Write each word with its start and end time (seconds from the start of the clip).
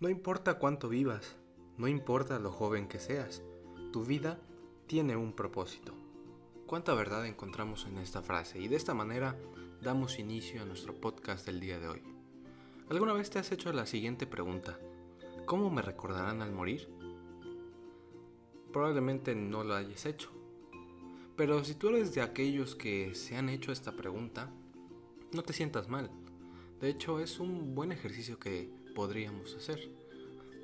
No 0.00 0.08
importa 0.08 0.60
cuánto 0.60 0.88
vivas, 0.88 1.34
no 1.76 1.88
importa 1.88 2.38
lo 2.38 2.52
joven 2.52 2.86
que 2.86 3.00
seas, 3.00 3.42
tu 3.92 4.04
vida 4.04 4.38
tiene 4.86 5.16
un 5.16 5.32
propósito. 5.32 5.92
¿Cuánta 6.66 6.94
verdad 6.94 7.26
encontramos 7.26 7.84
en 7.84 7.98
esta 7.98 8.22
frase? 8.22 8.60
Y 8.60 8.68
de 8.68 8.76
esta 8.76 8.94
manera 8.94 9.36
damos 9.82 10.20
inicio 10.20 10.62
a 10.62 10.66
nuestro 10.66 10.94
podcast 10.94 11.44
del 11.44 11.58
día 11.58 11.80
de 11.80 11.88
hoy. 11.88 12.02
¿Alguna 12.88 13.12
vez 13.12 13.28
te 13.28 13.40
has 13.40 13.50
hecho 13.50 13.72
la 13.72 13.86
siguiente 13.86 14.28
pregunta? 14.28 14.78
¿Cómo 15.46 15.68
me 15.68 15.82
recordarán 15.82 16.42
al 16.42 16.52
morir? 16.52 16.88
Probablemente 18.72 19.34
no 19.34 19.64
lo 19.64 19.74
hayas 19.74 20.06
hecho. 20.06 20.30
Pero 21.36 21.64
si 21.64 21.74
tú 21.74 21.88
eres 21.88 22.14
de 22.14 22.22
aquellos 22.22 22.76
que 22.76 23.16
se 23.16 23.36
han 23.36 23.48
hecho 23.48 23.72
esta 23.72 23.96
pregunta, 23.96 24.48
no 25.32 25.42
te 25.42 25.52
sientas 25.52 25.88
mal. 25.88 26.08
De 26.80 26.88
hecho, 26.88 27.18
es 27.18 27.40
un 27.40 27.74
buen 27.74 27.90
ejercicio 27.90 28.38
que 28.38 28.70
podríamos 28.98 29.54
hacer. 29.54 29.88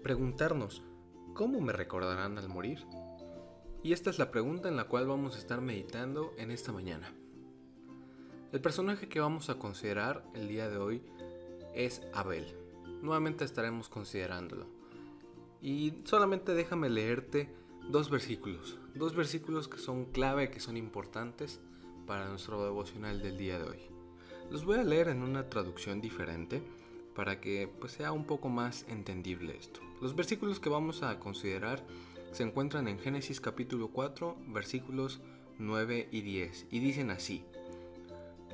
Preguntarnos, 0.02 0.82
¿cómo 1.34 1.60
me 1.60 1.72
recordarán 1.72 2.36
al 2.36 2.48
morir? 2.48 2.84
Y 3.84 3.92
esta 3.92 4.10
es 4.10 4.18
la 4.18 4.32
pregunta 4.32 4.68
en 4.68 4.74
la 4.74 4.88
cual 4.88 5.06
vamos 5.06 5.36
a 5.36 5.38
estar 5.38 5.60
meditando 5.60 6.34
en 6.36 6.50
esta 6.50 6.72
mañana. 6.72 7.14
El 8.50 8.60
personaje 8.60 9.08
que 9.08 9.20
vamos 9.20 9.50
a 9.50 9.54
considerar 9.60 10.24
el 10.34 10.48
día 10.48 10.68
de 10.68 10.78
hoy 10.78 11.00
es 11.76 12.02
Abel. 12.12 12.44
Nuevamente 13.02 13.44
estaremos 13.44 13.88
considerándolo. 13.88 14.66
Y 15.62 16.02
solamente 16.02 16.54
déjame 16.54 16.90
leerte 16.90 17.54
dos 17.88 18.10
versículos. 18.10 18.80
Dos 18.96 19.14
versículos 19.14 19.68
que 19.68 19.78
son 19.78 20.06
clave, 20.06 20.50
que 20.50 20.58
son 20.58 20.76
importantes 20.76 21.60
para 22.04 22.28
nuestro 22.28 22.64
devocional 22.64 23.22
del 23.22 23.38
día 23.38 23.60
de 23.60 23.70
hoy. 23.70 23.78
Los 24.50 24.64
voy 24.64 24.80
a 24.80 24.82
leer 24.82 25.06
en 25.06 25.22
una 25.22 25.48
traducción 25.48 26.00
diferente 26.00 26.64
para 27.14 27.40
que 27.40 27.68
pues, 27.80 27.92
sea 27.92 28.12
un 28.12 28.24
poco 28.24 28.48
más 28.48 28.84
entendible 28.88 29.56
esto. 29.56 29.80
Los 30.00 30.16
versículos 30.16 30.60
que 30.60 30.68
vamos 30.68 31.02
a 31.02 31.18
considerar 31.20 31.84
se 32.32 32.42
encuentran 32.42 32.88
en 32.88 32.98
Génesis 32.98 33.40
capítulo 33.40 33.88
4 33.88 34.36
versículos 34.48 35.20
9 35.58 36.08
y 36.10 36.20
10 36.22 36.66
y 36.70 36.80
dicen 36.80 37.10
así. 37.10 37.44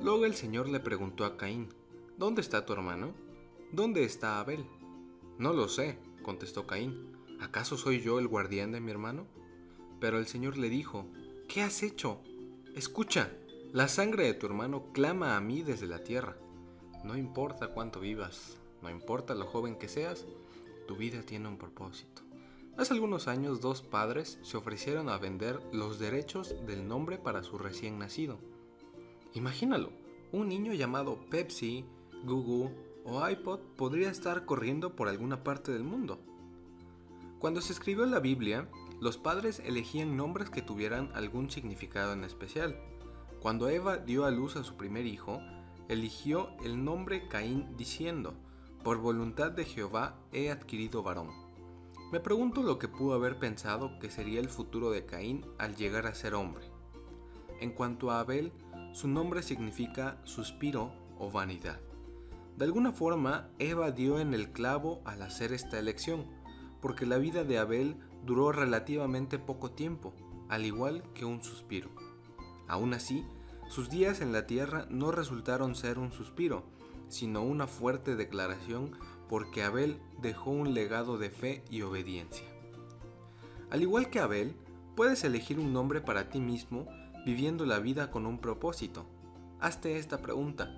Luego 0.01 0.25
el 0.25 0.35
Señor 0.35 0.69
le 0.69 0.79
preguntó 0.79 1.25
a 1.25 1.37
Caín, 1.37 1.69
¿Dónde 2.17 2.41
está 2.41 2.65
tu 2.65 2.73
hermano? 2.73 3.13
¿Dónde 3.71 4.03
está 4.03 4.39
Abel? 4.39 4.65
No 5.39 5.53
lo 5.53 5.67
sé, 5.67 5.97
contestó 6.21 6.67
Caín. 6.67 7.15
¿Acaso 7.39 7.77
soy 7.77 8.01
yo 8.01 8.19
el 8.19 8.27
guardián 8.27 8.71
de 8.71 8.79
mi 8.79 8.91
hermano? 8.91 9.25
Pero 9.99 10.19
el 10.19 10.27
Señor 10.27 10.57
le 10.57 10.69
dijo, 10.69 11.07
¿qué 11.47 11.63
has 11.63 11.81
hecho? 11.81 12.21
Escucha, 12.75 13.31
la 13.73 13.87
sangre 13.87 14.25
de 14.25 14.33
tu 14.35 14.45
hermano 14.45 14.91
clama 14.93 15.35
a 15.35 15.41
mí 15.41 15.63
desde 15.63 15.87
la 15.87 16.03
tierra. 16.03 16.37
No 17.03 17.17
importa 17.17 17.69
cuánto 17.69 17.99
vivas, 17.99 18.57
no 18.81 18.89
importa 18.89 19.33
lo 19.33 19.45
joven 19.45 19.75
que 19.75 19.87
seas, 19.87 20.25
tu 20.87 20.95
vida 20.95 21.23
tiene 21.23 21.47
un 21.47 21.57
propósito. 21.57 22.21
Hace 22.77 22.93
algunos 22.93 23.27
años 23.27 23.59
dos 23.59 23.81
padres 23.81 24.39
se 24.43 24.57
ofrecieron 24.57 25.09
a 25.09 25.17
vender 25.17 25.59
los 25.71 25.99
derechos 25.99 26.55
del 26.65 26.87
nombre 26.87 27.17
para 27.17 27.43
su 27.43 27.57
recién 27.57 27.99
nacido. 27.99 28.39
Imagínalo, 29.33 29.91
un 30.31 30.47
niño 30.47 30.73
llamado 30.73 31.17
Pepsi, 31.29 31.85
Google 32.23 32.75
o 33.03 33.27
iPod 33.27 33.59
podría 33.75 34.09
estar 34.09 34.45
corriendo 34.45 34.95
por 34.95 35.09
alguna 35.09 35.43
parte 35.43 35.71
del 35.71 35.83
mundo. 35.83 36.19
Cuando 37.39 37.61
se 37.61 37.73
escribió 37.73 38.05
la 38.05 38.19
Biblia, 38.19 38.69
los 38.99 39.17
padres 39.17 39.59
elegían 39.65 40.15
nombres 40.15 40.51
que 40.51 40.61
tuvieran 40.61 41.11
algún 41.15 41.49
significado 41.49 42.13
en 42.13 42.23
especial. 42.23 42.79
Cuando 43.41 43.69
Eva 43.69 43.97
dio 43.97 44.25
a 44.25 44.31
luz 44.31 44.55
a 44.55 44.63
su 44.63 44.75
primer 44.75 45.07
hijo, 45.07 45.41
eligió 45.91 46.51
el 46.63 46.85
nombre 46.85 47.27
Caín 47.27 47.75
diciendo, 47.75 48.33
por 48.81 48.99
voluntad 48.99 49.51
de 49.51 49.65
Jehová 49.65 50.15
he 50.31 50.49
adquirido 50.49 51.03
varón. 51.03 51.29
Me 52.13 52.21
pregunto 52.21 52.63
lo 52.63 52.79
que 52.79 52.87
pudo 52.87 53.13
haber 53.13 53.39
pensado 53.39 53.99
que 53.99 54.09
sería 54.09 54.39
el 54.39 54.47
futuro 54.47 54.89
de 54.91 55.05
Caín 55.05 55.45
al 55.59 55.75
llegar 55.75 56.07
a 56.07 56.15
ser 56.15 56.33
hombre. 56.33 56.63
En 57.59 57.71
cuanto 57.71 58.09
a 58.09 58.21
Abel, 58.21 58.53
su 58.93 59.09
nombre 59.09 59.43
significa 59.43 60.17
suspiro 60.23 60.93
o 61.19 61.29
vanidad. 61.29 61.81
De 62.55 62.63
alguna 62.63 62.93
forma, 62.93 63.49
Eva 63.59 63.91
dio 63.91 64.19
en 64.19 64.33
el 64.33 64.53
clavo 64.53 65.01
al 65.03 65.21
hacer 65.21 65.51
esta 65.51 65.77
elección, 65.77 66.25
porque 66.81 67.05
la 67.05 67.17
vida 67.17 67.43
de 67.43 67.57
Abel 67.57 67.97
duró 68.25 68.53
relativamente 68.53 69.39
poco 69.39 69.71
tiempo, 69.71 70.13
al 70.47 70.65
igual 70.65 71.03
que 71.13 71.25
un 71.25 71.43
suspiro. 71.43 71.89
Aún 72.67 72.93
así, 72.93 73.25
sus 73.71 73.89
días 73.89 74.19
en 74.19 74.33
la 74.33 74.45
tierra 74.47 74.85
no 74.89 75.11
resultaron 75.13 75.75
ser 75.75 75.97
un 75.97 76.11
suspiro, 76.11 76.65
sino 77.07 77.41
una 77.41 77.67
fuerte 77.67 78.17
declaración 78.17 78.91
porque 79.29 79.63
Abel 79.63 79.97
dejó 80.21 80.51
un 80.51 80.73
legado 80.73 81.17
de 81.17 81.29
fe 81.29 81.63
y 81.69 81.81
obediencia. 81.81 82.45
Al 83.69 83.81
igual 83.81 84.09
que 84.09 84.19
Abel, 84.19 84.57
puedes 84.97 85.23
elegir 85.23 85.57
un 85.57 85.71
nombre 85.71 86.01
para 86.01 86.29
ti 86.29 86.41
mismo 86.41 86.85
viviendo 87.25 87.65
la 87.65 87.79
vida 87.79 88.11
con 88.11 88.25
un 88.25 88.39
propósito. 88.39 89.05
Hazte 89.61 89.97
esta 89.97 90.21
pregunta. 90.21 90.69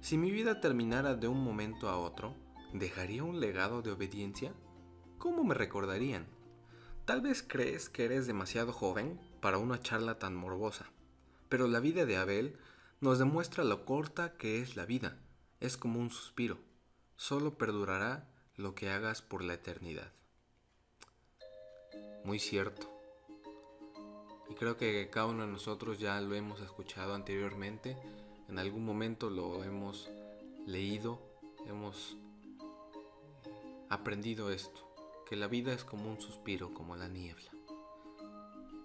Si 0.00 0.18
mi 0.18 0.32
vida 0.32 0.60
terminara 0.60 1.14
de 1.14 1.28
un 1.28 1.44
momento 1.44 1.88
a 1.88 1.98
otro, 1.98 2.34
¿dejaría 2.72 3.22
un 3.22 3.38
legado 3.38 3.80
de 3.80 3.92
obediencia? 3.92 4.52
¿Cómo 5.18 5.44
me 5.44 5.54
recordarían? 5.54 6.26
Tal 7.04 7.20
vez 7.20 7.44
crees 7.46 7.88
que 7.88 8.06
eres 8.06 8.26
demasiado 8.26 8.72
joven 8.72 9.20
para 9.40 9.58
una 9.58 9.78
charla 9.78 10.18
tan 10.18 10.34
morbosa, 10.34 10.86
pero 11.50 11.68
la 11.68 11.80
vida 11.80 12.06
de 12.06 12.16
Abel 12.16 12.56
nos 13.00 13.18
demuestra 13.18 13.64
lo 13.64 13.84
corta 13.84 14.32
que 14.38 14.62
es 14.62 14.76
la 14.76 14.86
vida. 14.86 15.18
Es 15.60 15.76
como 15.76 16.00
un 16.00 16.10
suspiro 16.10 16.70
solo 17.20 17.58
perdurará 17.58 18.26
lo 18.56 18.74
que 18.74 18.88
hagas 18.88 19.20
por 19.20 19.44
la 19.44 19.52
eternidad. 19.52 20.10
Muy 22.24 22.38
cierto. 22.38 22.90
Y 24.48 24.54
creo 24.54 24.78
que 24.78 25.10
cada 25.10 25.26
uno 25.26 25.44
de 25.44 25.52
nosotros 25.52 25.98
ya 25.98 26.18
lo 26.22 26.34
hemos 26.34 26.62
escuchado 26.62 27.14
anteriormente, 27.14 27.98
en 28.48 28.58
algún 28.58 28.86
momento 28.86 29.28
lo 29.28 29.62
hemos 29.64 30.08
leído, 30.66 31.20
hemos 31.66 32.16
aprendido 33.90 34.50
esto, 34.50 34.90
que 35.28 35.36
la 35.36 35.46
vida 35.46 35.74
es 35.74 35.84
como 35.84 36.10
un 36.10 36.22
suspiro, 36.22 36.72
como 36.72 36.96
la 36.96 37.08
niebla. 37.08 37.50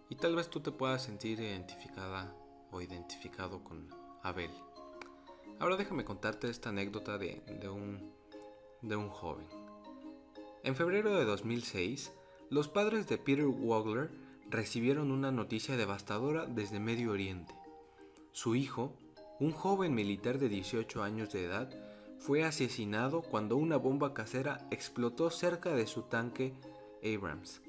Y 0.10 0.16
tal 0.16 0.36
vez 0.36 0.50
tú 0.50 0.60
te 0.60 0.74
puedas 0.74 1.04
sentir 1.04 1.40
identificada 1.40 2.36
identificado 2.82 3.64
con 3.64 3.90
Abel. 4.24 4.52
Ahora 5.60 5.78
déjame 5.78 6.04
contarte 6.04 6.50
esta 6.50 6.70
anécdota 6.70 7.18
de, 7.18 7.42
de 7.62 7.70
un 7.70 8.14
de 8.82 8.96
un 8.96 9.10
joven. 9.10 9.48
En 10.64 10.76
febrero 10.76 11.16
de 11.16 11.26
2006, 11.26 12.12
los 12.50 12.68
padres 12.68 13.08
de 13.08 13.18
Peter 13.18 13.48
Wagler 13.48 14.12
recibieron 14.50 15.12
una 15.12 15.32
noticia 15.32 15.76
devastadora 15.78 16.46
desde 16.46 16.80
Medio 16.80 17.12
Oriente. 17.12 17.54
Su 18.32 18.56
hijo, 18.56 18.94
un 19.40 19.52
joven 19.52 19.94
militar 19.94 20.38
de 20.40 20.50
18 20.50 21.04
años 21.04 21.32
de 21.32 21.46
edad, 21.46 21.70
fue 22.20 22.44
asesinado 22.44 23.22
cuando 23.22 23.58
una 23.58 23.78
bomba 23.78 24.14
casera 24.14 24.68
explotó 24.72 25.30
cerca 25.30 25.74
de 25.74 25.88
su 25.88 26.04
tanque 26.04 26.54
Abrams. 27.04 27.62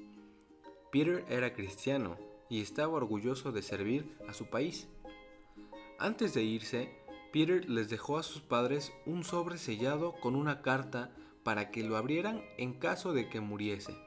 Peter 0.91 1.25
era 1.29 1.53
cristiano 1.53 2.17
y 2.49 2.61
estaba 2.61 2.93
orgulloso 2.93 3.51
de 3.51 3.61
servir 3.61 4.17
a 4.27 4.33
su 4.33 4.45
país. 4.45 4.87
Antes 5.99 6.35
de 6.35 6.43
irse, 6.43 6.91
Peter 7.33 7.67
les 7.67 7.89
dejó 7.89 8.17
a 8.17 8.23
sus 8.23 8.41
padres 8.41 8.93
un 9.07 9.23
sobre 9.23 9.57
sellado 9.57 10.13
con 10.21 10.35
una 10.35 10.61
carta 10.61 11.11
para 11.43 11.71
que 11.71 11.83
lo 11.83 11.97
abrieran 11.97 12.43
en 12.57 12.73
caso 12.73 13.13
de 13.13 13.29
que 13.29 13.41
muriese. 13.41 13.97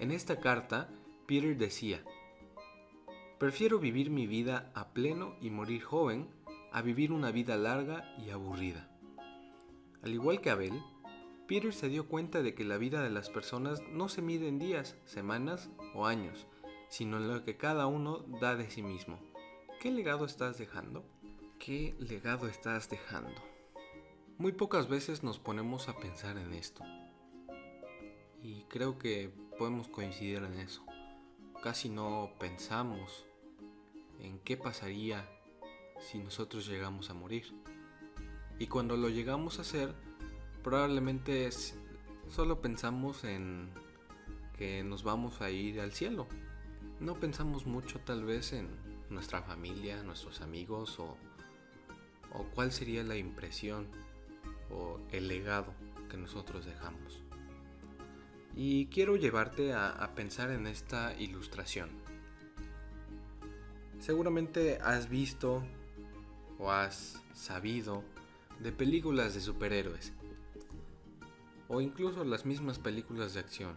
En 0.00 0.10
esta 0.10 0.40
carta, 0.40 0.88
Peter 1.26 1.56
decía, 1.58 2.02
Prefiero 3.38 3.78
vivir 3.78 4.08
mi 4.08 4.26
vida 4.26 4.70
a 4.74 4.94
pleno 4.94 5.36
y 5.40 5.50
morir 5.50 5.82
joven 5.82 6.28
a 6.72 6.80
vivir 6.80 7.12
una 7.12 7.30
vida 7.30 7.56
larga 7.56 8.14
y 8.16 8.30
aburrida. 8.30 8.88
Al 10.02 10.14
igual 10.14 10.40
que 10.40 10.48
Abel, 10.48 10.82
Peter 11.46 11.74
se 11.74 11.88
dio 11.88 12.08
cuenta 12.08 12.42
de 12.42 12.54
que 12.54 12.64
la 12.64 12.78
vida 12.78 13.02
de 13.02 13.10
las 13.10 13.28
personas 13.28 13.82
no 13.92 14.08
se 14.08 14.22
mide 14.22 14.48
en 14.48 14.58
días, 14.58 14.96
semanas 15.04 15.68
o 15.94 16.06
años, 16.06 16.46
sino 16.88 17.18
en 17.18 17.28
lo 17.28 17.44
que 17.44 17.58
cada 17.58 17.86
uno 17.86 18.24
da 18.40 18.56
de 18.56 18.70
sí 18.70 18.82
mismo. 18.82 19.31
¿Qué 19.82 19.90
legado 19.90 20.26
estás 20.26 20.58
dejando? 20.58 21.04
¿Qué 21.58 21.96
legado 21.98 22.46
estás 22.46 22.88
dejando? 22.88 23.34
Muy 24.38 24.52
pocas 24.52 24.88
veces 24.88 25.24
nos 25.24 25.40
ponemos 25.40 25.88
a 25.88 25.96
pensar 25.98 26.38
en 26.38 26.52
esto. 26.54 26.84
Y 28.40 28.62
creo 28.68 28.96
que 28.96 29.32
podemos 29.58 29.88
coincidir 29.88 30.44
en 30.44 30.60
eso. 30.60 30.86
Casi 31.64 31.88
no 31.88 32.30
pensamos 32.38 33.26
en 34.20 34.38
qué 34.38 34.56
pasaría 34.56 35.28
si 35.98 36.18
nosotros 36.18 36.68
llegamos 36.68 37.10
a 37.10 37.14
morir. 37.14 37.52
Y 38.60 38.68
cuando 38.68 38.96
lo 38.96 39.08
llegamos 39.08 39.58
a 39.58 39.62
hacer, 39.62 39.96
probablemente 40.62 41.50
solo 42.28 42.60
pensamos 42.60 43.24
en 43.24 43.72
que 44.56 44.84
nos 44.84 45.02
vamos 45.02 45.40
a 45.40 45.50
ir 45.50 45.80
al 45.80 45.90
cielo. 45.90 46.28
No 47.00 47.18
pensamos 47.18 47.66
mucho 47.66 47.98
tal 47.98 48.24
vez 48.24 48.52
en 48.52 48.91
nuestra 49.12 49.42
familia, 49.42 50.02
nuestros 50.02 50.40
amigos 50.40 50.98
o 50.98 51.16
o 52.34 52.44
cuál 52.54 52.72
sería 52.72 53.02
la 53.02 53.16
impresión 53.16 53.86
o 54.70 54.98
el 55.10 55.28
legado 55.28 55.72
que 56.08 56.16
nosotros 56.16 56.64
dejamos. 56.64 57.20
Y 58.54 58.86
quiero 58.86 59.16
llevarte 59.16 59.72
a, 59.72 59.90
a 59.90 60.14
pensar 60.14 60.50
en 60.50 60.66
esta 60.66 61.14
ilustración. 61.18 61.90
Seguramente 63.98 64.78
has 64.82 65.08
visto 65.08 65.62
o 66.58 66.70
has 66.70 67.22
sabido 67.34 68.02
de 68.60 68.72
películas 68.72 69.34
de 69.34 69.40
superhéroes 69.40 70.12
o 71.68 71.80
incluso 71.80 72.24
las 72.24 72.44
mismas 72.44 72.78
películas 72.78 73.34
de 73.34 73.40
acción 73.40 73.76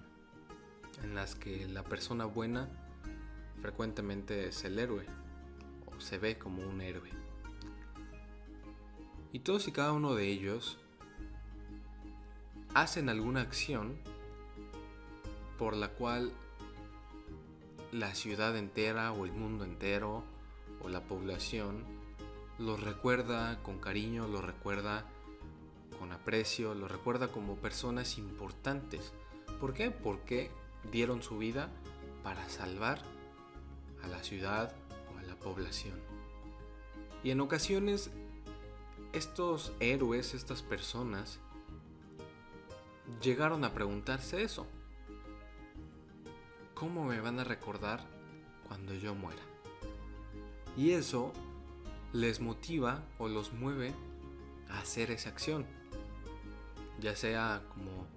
en 1.04 1.16
las 1.16 1.36
que 1.36 1.68
la 1.68 1.84
persona 1.84 2.26
buena 2.26 2.70
frecuentemente 3.62 4.48
es 4.48 4.64
el 4.66 4.78
héroe 4.80 5.06
se 6.00 6.18
ve 6.18 6.38
como 6.38 6.62
un 6.62 6.82
héroe. 6.82 7.10
Y 9.32 9.40
todos 9.40 9.68
y 9.68 9.72
cada 9.72 9.92
uno 9.92 10.16
de 10.16 10.28
ellos 10.28 10.78
hacen 12.74 13.10
alguna 13.10 13.42
acción 13.42 13.98
por 15.58 15.76
la 15.76 15.90
cual 15.90 16.32
la 17.92 18.14
ciudad 18.16 18.58
entera 18.58 19.12
o 19.14 19.26
el 19.26 19.32
mundo 19.32 19.64
entero 19.64 20.24
o 20.82 20.90
la 20.90 21.02
población 21.02 21.84
los 22.58 22.82
recuerda 22.82 23.62
con 23.64 23.80
cariño, 23.80 24.28
los 24.28 24.44
recuerda 24.44 25.06
con 26.00 26.12
aprecio, 26.12 26.74
los 26.74 26.92
recuerda 26.92 27.30
como 27.30 27.56
personas 27.56 28.18
importantes. 28.18 29.14
¿Por 29.60 29.74
qué? 29.74 29.92
Porque 29.92 30.52
dieron 30.92 31.24
su 31.24 31.38
vida 31.38 31.70
para 32.24 32.48
salvar 32.50 33.02
a 34.04 34.08
la 34.08 34.24
ciudad 34.24 34.76
la 35.36 35.44
población. 35.44 36.00
Y 37.24 37.32
en 37.32 37.42
ocasiones 37.42 38.12
estos 39.14 39.74
héroes, 39.80 40.34
estas 40.34 40.62
personas, 40.62 41.40
llegaron 43.22 43.64
a 43.64 43.74
preguntarse 43.74 44.44
eso. 44.44 44.68
¿Cómo 46.74 47.06
me 47.06 47.22
van 47.22 47.40
a 47.40 47.46
recordar 47.46 48.06
cuando 48.68 48.94
yo 48.94 49.16
muera? 49.16 49.42
Y 50.76 50.92
eso 50.92 51.32
les 52.12 52.42
motiva 52.42 53.04
o 53.18 53.30
los 53.30 53.54
mueve 53.54 53.94
a 54.70 54.80
hacer 54.80 55.12
esa 55.12 55.30
acción. 55.30 55.66
Ya 57.00 57.16
sea 57.16 57.64
como 57.70 58.08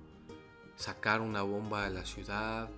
sacar 0.75 1.21
una 1.21 1.43
bomba 1.43 1.85
de 1.85 1.91
la 1.91 2.05
ciudad, 2.05 2.71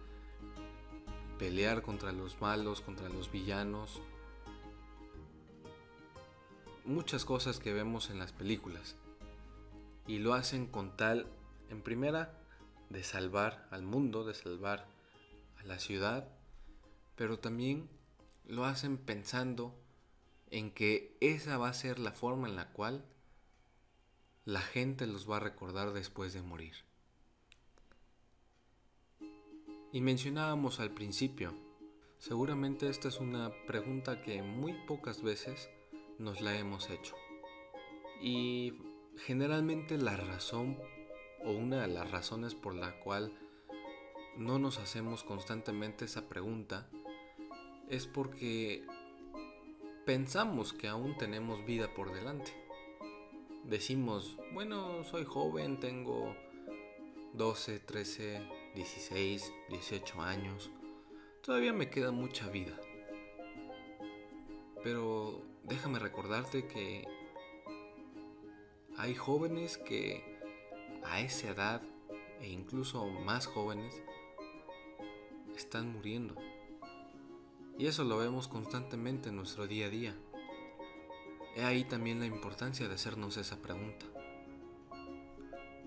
pelear 1.39 1.81
contra 1.81 2.13
los 2.13 2.41
malos, 2.41 2.83
contra 2.83 3.09
los 3.09 3.33
villanos. 3.33 4.03
Muchas 6.91 7.25
cosas 7.25 7.61
que 7.61 7.73
vemos 7.73 8.11
en 8.11 8.19
las 8.19 8.33
películas. 8.33 8.97
Y 10.09 10.19
lo 10.19 10.35
hacen 10.35 10.67
con 10.67 10.97
tal, 10.97 11.29
en 11.69 11.83
primera, 11.83 12.37
de 12.89 13.05
salvar 13.05 13.69
al 13.71 13.83
mundo, 13.83 14.25
de 14.25 14.35
salvar 14.35 14.89
a 15.61 15.63
la 15.63 15.79
ciudad, 15.79 16.29
pero 17.15 17.39
también 17.39 17.89
lo 18.45 18.65
hacen 18.65 18.99
pensando 18.99 19.73
en 20.51 20.73
que 20.73 21.17
esa 21.21 21.59
va 21.59 21.69
a 21.69 21.75
ser 21.75 22.01
la 22.01 22.11
forma 22.11 22.49
en 22.49 22.57
la 22.57 22.73
cual 22.73 23.05
la 24.45 24.61
gente 24.61 25.07
los 25.07 25.31
va 25.31 25.37
a 25.37 25.41
recordar 25.41 25.93
después 25.93 26.33
de 26.33 26.43
morir. 26.43 26.75
Y 29.93 30.01
mencionábamos 30.01 30.81
al 30.81 30.91
principio, 30.91 31.55
seguramente 32.19 32.89
esta 32.89 33.07
es 33.07 33.21
una 33.21 33.53
pregunta 33.69 34.23
que 34.23 34.43
muy 34.43 34.73
pocas 34.89 35.23
veces 35.23 35.71
nos 36.21 36.41
la 36.43 36.57
hemos 36.57 36.91
hecho. 36.91 37.17
Y 38.21 38.75
generalmente 39.17 39.97
la 39.97 40.17
razón 40.17 40.79
o 41.45 41.51
una 41.51 41.83
de 41.83 41.89
las 41.89 42.11
razones 42.11 42.55
por 42.55 42.75
la 42.75 43.01
cual 43.01 43.33
no 44.37 44.59
nos 44.59 44.79
hacemos 44.79 45.25
constantemente 45.25 46.05
esa 46.05 46.29
pregunta 46.29 46.89
es 47.89 48.07
porque 48.07 48.87
pensamos 50.05 50.73
que 50.73 50.89
aún 50.89 51.17
tenemos 51.17 51.65
vida 51.65 51.93
por 51.95 52.13
delante. 52.13 52.53
Decimos, 53.65 54.37
bueno, 54.53 55.03
soy 55.05 55.25
joven, 55.25 55.81
tengo 55.81 56.37
12, 57.35 57.81
13, 57.81 58.49
16, 58.75 59.53
18 59.71 60.23
años, 60.23 60.71
todavía 61.43 61.73
me 61.73 61.89
queda 61.89 62.11
mucha 62.11 62.49
vida. 62.49 62.79
Pero 64.83 65.50
déjame 65.65 65.99
recordarte 65.99 66.67
que 66.67 67.07
hay 68.97 69.15
jóvenes 69.15 69.79
que 69.79 70.41
a 71.05 71.21
esa 71.21 71.51
edad 71.51 71.83
e 72.41 72.49
incluso 72.49 73.07
más 73.07 73.47
jóvenes 73.47 73.95
están 75.57 75.93
muriendo. 75.93 76.35
Y 77.79 77.87
eso 77.87 78.05
lo 78.05 78.19
vemos 78.19 78.49
constantemente 78.49 79.31
en 79.31 79.37
nuestro 79.37 79.67
día 79.67 79.87
a 79.87 79.91
día. 79.91 80.15
He 81.57 81.65
ahí 81.65 81.85
también 81.85 82.21
la 82.21 82.27
importancia 82.27 82.89
de 82.89 82.95
hacernos 82.95 83.37
esa 83.37 83.61
pregunta. 83.61 84.07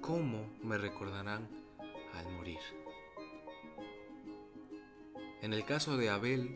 ¿Cómo 0.02 0.50
me 0.62 0.78
recordarán 0.78 1.64
al 2.14 2.32
morir. 2.32 2.60
En 5.42 5.54
el 5.54 5.66
caso 5.66 5.98
de 5.98 6.10
Abel, 6.10 6.56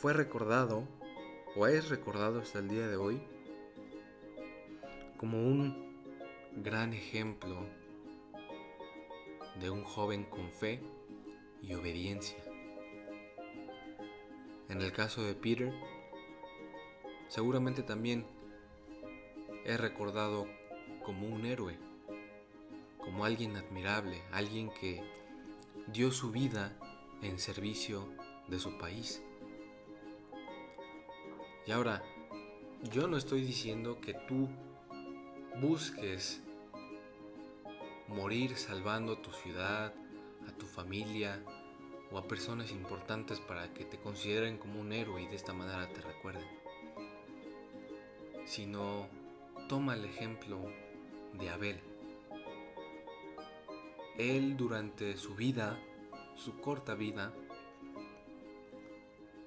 fue 0.00 0.12
recordado, 0.12 0.86
o 1.56 1.66
es 1.66 1.88
recordado 1.88 2.40
hasta 2.40 2.58
el 2.58 2.68
día 2.68 2.86
de 2.88 2.96
hoy, 2.96 3.20
como 5.16 5.38
un 5.38 5.92
gran 6.56 6.92
ejemplo 6.92 7.66
de 9.60 9.70
un 9.70 9.84
joven 9.84 10.24
con 10.24 10.50
fe 10.50 10.80
y 11.62 11.74
obediencia. 11.74 12.38
En 14.68 14.80
el 14.80 14.92
caso 14.92 15.22
de 15.22 15.34
Peter, 15.34 15.72
seguramente 17.28 17.82
también 17.82 18.26
es 19.64 19.78
recordado 19.78 20.46
como 21.04 21.28
un 21.28 21.44
héroe 21.44 21.78
como 22.98 23.24
alguien 23.24 23.56
admirable, 23.56 24.22
alguien 24.32 24.70
que 24.70 25.02
dio 25.88 26.12
su 26.12 26.30
vida 26.30 26.72
en 27.20 27.38
servicio 27.38 28.08
de 28.48 28.58
su 28.58 28.78
país. 28.78 29.22
Y 31.66 31.72
ahora, 31.72 32.02
yo 32.92 33.06
no 33.06 33.16
estoy 33.16 33.42
diciendo 33.42 34.00
que 34.00 34.14
tú 34.14 34.48
busques 35.60 36.42
morir 38.08 38.56
salvando 38.56 39.18
tu 39.18 39.30
ciudad, 39.32 39.94
a 40.48 40.52
tu 40.58 40.66
familia 40.66 41.42
o 42.10 42.18
a 42.18 42.26
personas 42.26 42.72
importantes 42.72 43.40
para 43.40 43.72
que 43.72 43.84
te 43.84 43.98
consideren 43.98 44.58
como 44.58 44.80
un 44.80 44.92
héroe 44.92 45.22
y 45.22 45.28
de 45.28 45.36
esta 45.36 45.52
manera 45.52 45.88
te 45.92 46.00
recuerden. 46.00 46.46
Sino 48.44 49.06
toma 49.68 49.94
el 49.94 50.04
ejemplo 50.04 50.58
de 51.34 51.48
Abel 51.48 51.92
él 54.18 54.56
durante 54.56 55.16
su 55.16 55.34
vida, 55.34 55.78
su 56.36 56.60
corta 56.60 56.94
vida, 56.94 57.32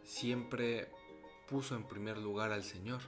siempre 0.03 0.89
puso 1.47 1.75
en 1.75 1.87
primer 1.87 2.17
lugar 2.17 2.51
al 2.51 2.63
Señor. 2.63 3.01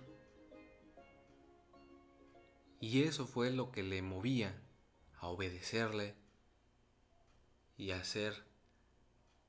Y 2.80 3.04
eso 3.04 3.26
fue 3.26 3.52
lo 3.52 3.72
que 3.72 3.84
le 3.84 4.02
movía 4.02 4.62
a 5.20 5.28
obedecerle 5.28 6.16
y 7.76 7.92
a 7.92 8.00
hacer 8.00 8.46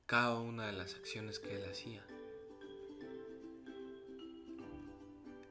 cada 0.05 0.39
una 0.39 0.67
de 0.67 0.73
las 0.73 0.95
acciones 0.95 1.39
que 1.39 1.55
él 1.55 1.69
hacía. 1.69 2.03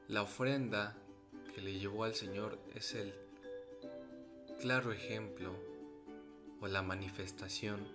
La 0.09 0.23
ofrenda 0.23 0.97
que 1.53 1.61
le 1.61 1.79
llevó 1.79 2.03
al 2.03 2.15
Señor 2.15 2.59
es 2.75 2.95
el 2.95 3.13
claro 4.59 4.91
ejemplo 4.91 5.55
o 6.59 6.67
la 6.67 6.81
manifestación 6.81 7.87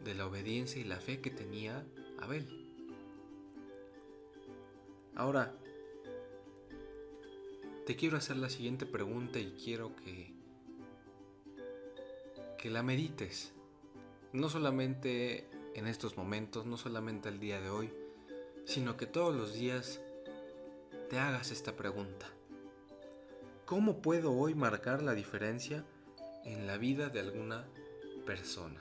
de 0.00 0.14
la 0.14 0.26
obediencia 0.26 0.80
y 0.80 0.84
la 0.84 1.00
fe 1.00 1.20
que 1.20 1.30
tenía 1.30 1.84
Abel. 2.18 2.65
Ahora, 5.16 5.52
te 7.86 7.96
quiero 7.96 8.16
hacer 8.16 8.36
la 8.36 8.48
siguiente 8.48 8.86
pregunta 8.86 9.38
y 9.38 9.52
quiero 9.52 9.96
que, 9.96 10.32
que 12.58 12.70
la 12.70 12.82
medites. 12.82 13.52
No 14.32 14.48
solamente 14.48 15.48
en 15.74 15.86
estos 15.86 16.16
momentos, 16.16 16.66
no 16.66 16.76
solamente 16.76 17.28
el 17.28 17.40
día 17.40 17.60
de 17.60 17.70
hoy, 17.70 17.92
sino 18.64 18.96
que 18.96 19.06
todos 19.06 19.34
los 19.34 19.54
días 19.54 20.00
te 21.10 21.18
hagas 21.18 21.50
esta 21.50 21.74
pregunta. 21.74 22.26
¿Cómo 23.64 24.02
puedo 24.02 24.32
hoy 24.32 24.54
marcar 24.54 25.02
la 25.02 25.14
diferencia 25.14 25.84
en 26.46 26.66
la 26.66 26.78
vida 26.78 27.08
de 27.08 27.20
alguna 27.20 27.66
persona. 28.24 28.80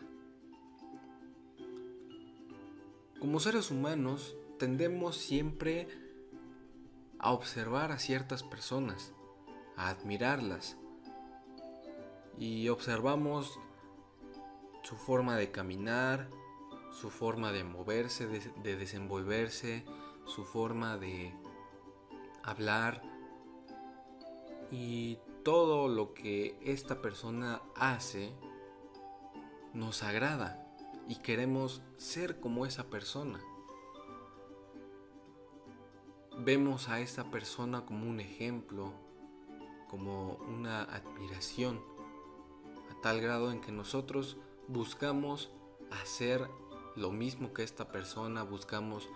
Como 3.20 3.40
seres 3.40 3.72
humanos 3.72 4.36
tendemos 4.60 5.18
siempre 5.18 5.88
a 7.26 7.32
observar 7.32 7.92
a 7.92 7.98
ciertas 7.98 8.44
personas, 8.44 9.12
a 9.76 9.90
admirarlas 9.90 10.78
y 12.38 12.70
observamos 12.70 13.60
su 14.84 14.96
forma 14.96 15.36
de 15.36 15.50
caminar, 15.50 16.30
su 16.92 17.10
forma 17.10 17.52
de 17.52 17.64
moverse, 17.64 18.28
de, 18.28 18.42
de 18.62 18.76
desenvolverse, 18.76 19.84
su 20.26 20.46
forma 20.46 20.98
de 20.98 21.34
hablar 22.44 23.02
y 24.70 25.18
todo 25.44 25.88
lo 25.88 26.14
que 26.14 26.60
esta 26.62 27.02
persona 27.02 27.64
hace 27.76 28.36
nos 29.74 30.04
agrada 30.04 30.64
y 31.08 31.16
queremos 31.16 31.82
ser 31.98 32.40
como 32.40 32.68
esa 32.68 32.84
persona. 32.92 33.40
Vemos 36.38 36.90
a 36.90 37.00
esta 37.00 37.32
persona 37.32 37.86
como 37.86 38.10
un 38.10 38.20
ejemplo, 38.20 38.92
como 39.90 40.34
una 40.50 40.84
admiración, 40.84 41.82
a 42.92 43.02
tal 43.02 43.22
grado 43.22 43.52
en 43.52 43.62
que 43.62 43.72
nosotros 43.72 44.38
buscamos 44.68 45.50
hacer 45.92 46.48
lo 46.98 47.12
mismo 47.12 47.54
que 47.54 47.64
esta 47.64 47.90
persona, 47.90 48.44
buscamos 48.44 49.10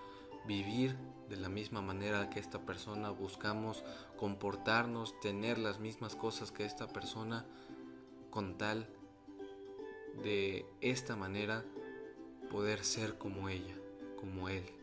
vivir 0.48 0.98
de 1.28 1.36
la 1.36 1.50
misma 1.50 1.82
manera 1.82 2.30
que 2.30 2.40
esta 2.40 2.66
persona, 2.66 3.10
buscamos 3.10 3.84
comportarnos, 4.18 5.20
tener 5.20 5.58
las 5.58 5.80
mismas 5.80 6.16
cosas 6.16 6.54
que 6.54 6.66
esta 6.66 6.88
persona, 6.88 7.46
con 8.30 8.58
tal 8.58 8.88
de 10.24 10.66
esta 10.80 11.18
manera 11.18 11.66
poder 12.50 12.84
ser 12.86 13.18
como 13.18 13.50
ella, 13.50 13.76
como 14.18 14.48
él. 14.48 14.79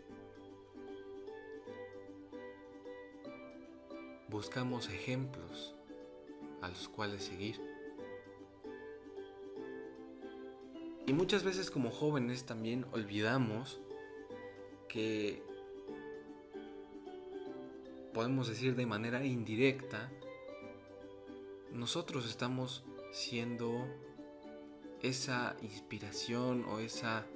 Buscamos 4.28 4.88
ejemplos 4.88 5.74
a 6.62 6.68
los 6.68 6.88
cuales 6.88 7.24
seguir. 7.24 7.60
Y 11.06 11.12
muchas 11.12 11.44
veces 11.44 11.70
como 11.70 11.90
jóvenes 11.90 12.44
también 12.44 12.84
olvidamos 12.92 13.80
que 14.88 15.42
podemos 18.12 18.48
decir 18.48 18.74
de 18.74 18.86
manera 18.86 19.24
indirecta, 19.24 20.10
nosotros 21.70 22.26
estamos 22.28 22.82
siendo 23.12 23.86
esa 25.02 25.54
inspiración 25.62 26.64
o 26.64 26.80
esa 26.80 27.26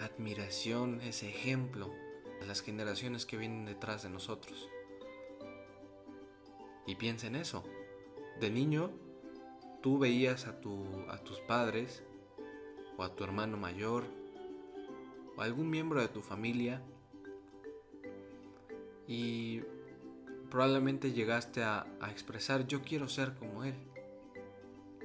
admiración, 0.00 1.00
ese 1.02 1.28
ejemplo 1.28 1.92
a 2.40 2.46
las 2.46 2.62
generaciones 2.62 3.26
que 3.26 3.36
vienen 3.36 3.66
detrás 3.66 4.02
de 4.02 4.08
nosotros. 4.08 4.71
Y 6.86 6.96
piensa 6.96 7.26
en 7.26 7.36
eso. 7.36 7.64
De 8.40 8.50
niño, 8.50 8.90
tú 9.82 9.98
veías 9.98 10.46
a, 10.46 10.60
tu, 10.60 10.84
a 11.08 11.18
tus 11.18 11.40
padres 11.40 12.02
o 12.96 13.02
a 13.02 13.14
tu 13.14 13.24
hermano 13.24 13.56
mayor 13.56 14.04
o 15.36 15.40
a 15.40 15.44
algún 15.44 15.70
miembro 15.70 16.00
de 16.00 16.08
tu 16.08 16.22
familia 16.22 16.82
y 19.06 19.62
probablemente 20.50 21.12
llegaste 21.12 21.62
a, 21.62 21.86
a 22.00 22.10
expresar 22.10 22.66
yo 22.66 22.82
quiero 22.82 23.08
ser 23.08 23.34
como 23.34 23.64
él, 23.64 23.74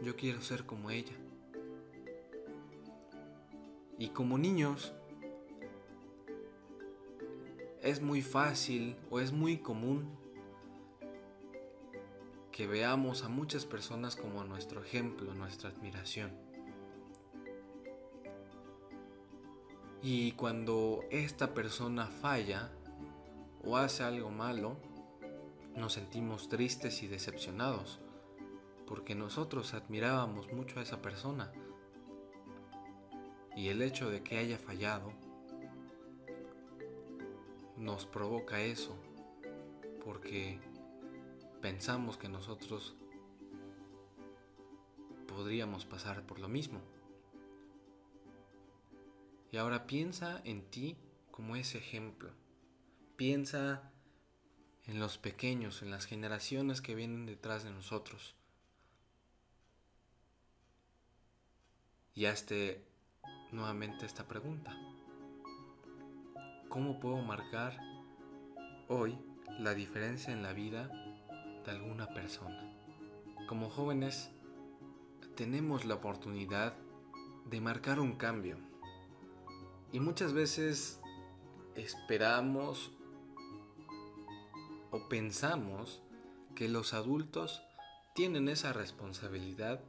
yo 0.03 0.15
quiero 0.15 0.41
ser 0.41 0.65
como 0.65 0.91
ella. 0.91 1.15
Y 3.99 4.09
como 4.09 4.37
niños 4.37 4.93
es 7.81 8.01
muy 8.01 8.21
fácil 8.21 8.95
o 9.09 9.19
es 9.19 9.31
muy 9.31 9.57
común 9.57 10.07
que 12.57 12.65
veamos 12.65 13.23
a 13.23 13.29
muchas 13.29 13.67
personas 13.67 14.15
como 14.15 14.43
nuestro 14.43 14.83
ejemplo, 14.83 15.31
nuestra 15.35 15.69
admiración. 15.69 16.31
Y 20.01 20.31
cuando 20.31 21.01
esta 21.11 21.53
persona 21.53 22.07
falla 22.07 22.71
o 23.63 23.77
hace 23.77 24.01
algo 24.01 24.31
malo, 24.31 24.75
nos 25.75 25.93
sentimos 25.93 26.49
tristes 26.49 27.03
y 27.03 27.07
decepcionados, 27.07 27.99
porque 28.87 29.13
nosotros 29.13 29.75
admirábamos 29.75 30.51
mucho 30.51 30.79
a 30.79 30.81
esa 30.81 30.99
persona 30.99 31.51
y 33.55 33.67
el 33.67 33.83
hecho 33.83 34.09
de 34.09 34.23
que 34.23 34.39
haya 34.39 34.57
fallado 34.57 35.11
nos 37.77 38.07
provoca 38.07 38.61
eso, 38.61 38.95
porque 40.03 40.59
pensamos 41.67 42.15
que 42.15 42.29
nosotros 42.29 42.95
podríamos 45.27 45.83
pasar 45.83 46.25
por 46.25 46.39
lo 46.39 46.47
mismo. 46.47 46.79
Y 49.51 49.57
ahora 49.57 49.85
piensa 49.85 50.41
en 50.45 50.61
ti 50.71 50.95
como 51.29 51.57
ese 51.57 51.77
ejemplo. 51.77 52.31
Piensa 53.17 53.91
en 54.85 55.01
los 55.01 55.17
pequeños, 55.17 55.81
en 55.81 55.91
las 55.91 56.05
generaciones 56.05 56.79
que 56.79 56.95
vienen 56.95 57.25
detrás 57.25 57.65
de 57.65 57.71
nosotros. 57.71 58.33
Y 62.15 62.27
hazte 62.27 62.87
nuevamente 63.51 64.05
esta 64.05 64.25
pregunta. 64.25 64.73
¿Cómo 66.69 67.01
puedo 67.01 67.17
marcar 67.17 67.77
hoy 68.87 69.19
la 69.59 69.73
diferencia 69.73 70.31
en 70.31 70.43
la 70.43 70.53
vida 70.53 70.89
de 71.67 71.73
alguna 71.73 72.07
persona? 72.07 72.73
Como 73.47 73.69
jóvenes 73.69 74.31
tenemos 75.35 75.85
la 75.85 75.93
oportunidad 75.93 76.73
de 77.45 77.61
marcar 77.61 77.99
un 77.99 78.15
cambio. 78.15 78.57
Y 79.91 79.99
muchas 79.99 80.33
veces 80.33 80.99
esperamos 81.75 82.91
o 84.89 85.07
pensamos 85.07 86.01
que 86.55 86.67
los 86.67 86.95
adultos 86.95 87.61
tienen 88.15 88.49
esa 88.49 88.73
responsabilidad 88.73 89.83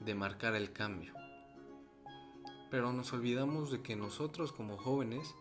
de 0.00 0.14
marcar 0.14 0.54
el 0.54 0.72
cambio 0.72 1.14
pero 2.70 2.92
nos 2.92 3.12
olvidamos 3.12 3.72
de 3.72 3.82
que 3.82 3.96
nosotros 3.96 4.52
como 4.52 4.78
jóvenes 4.78 5.34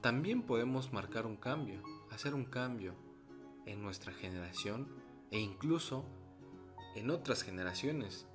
también 0.00 0.42
podemos 0.42 0.92
marcar 0.92 1.26
un 1.26 1.36
cambio, 1.36 1.80
hacer 2.10 2.34
un 2.34 2.44
cambio 2.44 2.94
en 3.66 3.82
nuestra 3.82 4.12
generación 4.12 4.88
e 5.30 5.38
incluso 5.38 6.04
en 6.94 7.10
otras 7.10 7.42
generaciones. 7.42 8.26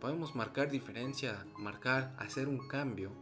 Podemos 0.00 0.34
marcar 0.34 0.70
diferencia, 0.70 1.46
marcar, 1.56 2.16
hacer 2.18 2.48
un 2.48 2.66
cambio, 2.66 3.12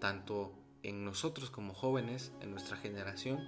tanto 0.00 0.52
en 0.82 1.04
nosotros 1.04 1.50
como 1.50 1.74
jóvenes, 1.74 2.32
en 2.40 2.50
nuestra 2.50 2.76
generación, 2.76 3.38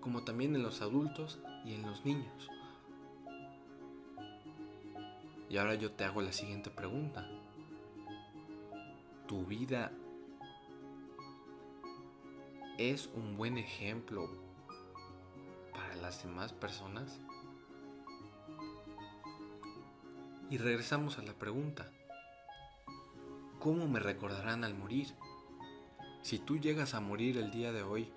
como 0.00 0.24
también 0.24 0.54
en 0.54 0.62
los 0.62 0.82
adultos 0.82 1.40
y 1.64 1.74
en 1.74 1.82
los 1.82 2.04
niños. 2.04 2.48
Y 5.48 5.56
ahora 5.56 5.74
yo 5.74 5.92
te 5.92 6.04
hago 6.04 6.20
la 6.20 6.32
siguiente 6.32 6.70
pregunta 6.70 7.28
tu 9.30 9.46
vida 9.46 9.92
es 12.78 13.08
un 13.14 13.36
buen 13.36 13.58
ejemplo 13.58 14.28
las 16.00 16.22
demás 16.22 16.52
personas? 16.52 17.20
Y 20.50 20.58
regresamos 20.58 21.18
a 21.18 21.22
la 21.22 21.34
pregunta, 21.34 21.90
¿cómo 23.58 23.86
me 23.86 24.00
recordarán 24.00 24.64
al 24.64 24.74
morir? 24.74 25.14
Si 26.22 26.38
tú 26.38 26.58
llegas 26.58 26.94
a 26.94 27.00
morir 27.00 27.38
el 27.38 27.50
día 27.50 27.72
de 27.72 27.82
hoy, 27.82 28.12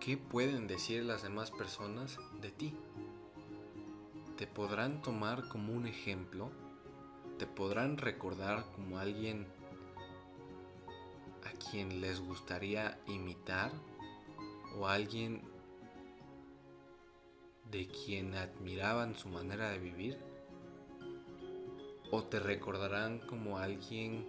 ¿qué 0.00 0.16
pueden 0.16 0.66
decir 0.66 1.04
las 1.04 1.22
demás 1.22 1.50
personas 1.50 2.18
de 2.40 2.50
ti? 2.50 2.74
¿Te 4.36 4.46
podrán 4.46 5.02
tomar 5.02 5.48
como 5.48 5.72
un 5.72 5.86
ejemplo? 5.86 6.50
te 7.38 7.46
podrán 7.46 7.96
recordar 7.98 8.64
como 8.74 8.98
alguien 8.98 9.46
a 11.46 11.70
quien 11.70 12.00
les 12.00 12.20
gustaría 12.20 12.98
imitar 13.06 13.70
o 14.76 14.88
alguien 14.88 15.47
de 17.70 17.88
quien 17.88 18.34
admiraban 18.34 19.14
su 19.16 19.28
manera 19.28 19.70
de 19.70 19.78
vivir 19.78 20.18
o 22.10 22.24
te 22.24 22.40
recordarán 22.40 23.18
como 23.18 23.58
alguien 23.58 24.26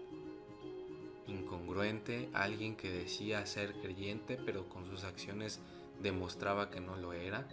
incongruente, 1.28 2.30
alguien 2.34 2.76
que 2.76 2.90
decía 2.90 3.46
ser 3.46 3.74
creyente 3.76 4.38
pero 4.38 4.68
con 4.68 4.86
sus 4.86 5.04
acciones 5.04 5.60
demostraba 6.02 6.70
que 6.70 6.82
no 6.82 6.98
lo 6.98 7.14
era. 7.14 7.48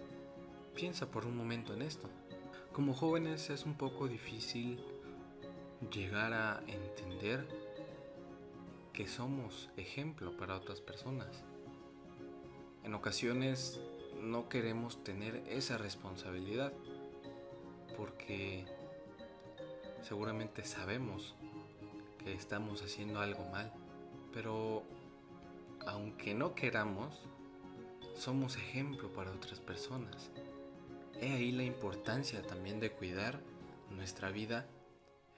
Piensa 0.75 1.11
por 1.11 1.26
un 1.26 1.37
momento 1.37 1.75
en 1.75 1.83
esto. 1.83 2.09
Como 2.73 2.95
jóvenes 2.95 3.50
es 3.50 3.64
un 3.64 3.75
poco 3.75 4.09
difícil 4.09 4.78
llegar 5.90 6.33
a 6.33 6.62
entender 6.66 7.47
que 8.93 9.07
somos 9.07 9.69
ejemplo 9.76 10.37
para 10.37 10.57
otras 10.57 10.81
personas. 10.81 11.45
En 12.83 12.95
ocasiones 12.95 13.81
no 14.26 14.49
queremos 14.49 15.02
tener 15.02 15.42
esa 15.49 15.78
responsabilidad 15.78 16.73
porque 17.97 18.66
seguramente 20.02 20.64
sabemos 20.64 21.35
que 22.18 22.35
estamos 22.35 22.83
haciendo 22.83 23.21
algo 23.21 23.45
mal, 23.50 23.73
pero 24.33 24.83
aunque 25.87 26.35
no 26.35 26.54
queramos, 26.54 27.23
somos 28.14 28.56
ejemplo 28.56 29.12
para 29.12 29.30
otras 29.30 29.61
personas. 29.61 30.30
He 31.21 31.33
ahí 31.33 31.52
la 31.52 31.64
importancia 31.64 32.42
también 32.42 32.80
de 32.80 32.90
cuidar 32.90 33.40
nuestra 33.90 34.30
vida 34.30 34.66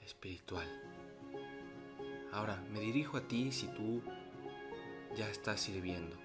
espiritual. 0.00 0.66
Ahora, 2.32 2.62
me 2.72 2.80
dirijo 2.80 3.18
a 3.18 3.28
ti 3.28 3.52
si 3.52 3.68
tú 3.68 4.02
ya 5.16 5.30
estás 5.30 5.60
sirviendo. 5.60 6.16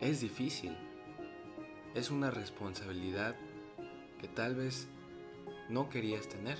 Es 0.00 0.20
difícil. 0.20 0.76
Es 1.94 2.10
una 2.10 2.30
responsabilidad 2.30 3.36
que 4.18 4.26
tal 4.26 4.54
vez 4.54 4.88
no 5.68 5.90
querías 5.90 6.26
tener. 6.26 6.56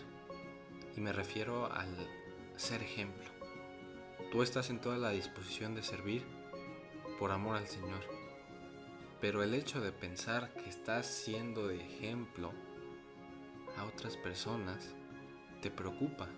Y 0.94 1.00
me 1.00 1.10
refiero 1.10 1.72
al 1.72 1.88
ser 2.56 2.82
ejemplo. 2.82 3.24
Tú 4.30 4.42
estás 4.42 4.68
en 4.68 4.78
toda 4.78 4.98
la 4.98 5.08
disposición 5.08 5.74
de 5.74 5.82
servir 5.82 6.22
por 7.18 7.30
amor 7.30 7.56
al 7.56 7.66
Señor. 7.66 8.04
Pero 9.22 9.42
el 9.42 9.54
hecho 9.54 9.80
de 9.80 9.90
pensar 9.90 10.52
que 10.52 10.68
estás 10.68 11.06
siendo 11.06 11.66
de 11.66 11.80
ejemplo 11.80 12.52
a 13.78 13.84
otras 13.84 14.18
personas 14.18 14.94
te 15.62 15.70
preocupa. 15.70 16.28